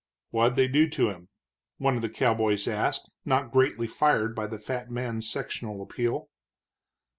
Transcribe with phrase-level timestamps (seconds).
[0.31, 1.29] "What did they do to him?"
[1.77, 6.31] one of the cowboys asked, not greatly fired by the fat man's sectional appeal.